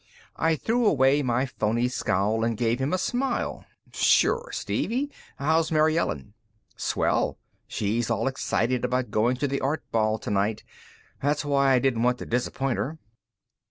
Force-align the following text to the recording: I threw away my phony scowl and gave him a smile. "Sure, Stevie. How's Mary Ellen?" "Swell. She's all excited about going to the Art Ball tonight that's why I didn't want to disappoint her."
I 0.35 0.55
threw 0.55 0.87
away 0.87 1.21
my 1.21 1.45
phony 1.45 1.87
scowl 1.87 2.43
and 2.43 2.57
gave 2.57 2.79
him 2.79 2.91
a 2.91 2.97
smile. 2.97 3.65
"Sure, 3.93 4.49
Stevie. 4.51 5.11
How's 5.37 5.71
Mary 5.71 5.95
Ellen?" 5.95 6.33
"Swell. 6.75 7.37
She's 7.67 8.09
all 8.09 8.27
excited 8.27 8.83
about 8.83 9.11
going 9.11 9.35
to 9.37 9.47
the 9.47 9.61
Art 9.61 9.83
Ball 9.91 10.17
tonight 10.17 10.63
that's 11.21 11.45
why 11.45 11.73
I 11.73 11.77
didn't 11.77 12.01
want 12.01 12.17
to 12.17 12.25
disappoint 12.25 12.79
her." 12.79 12.97